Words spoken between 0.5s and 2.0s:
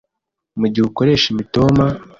Mu gihe ukoresha imitoma,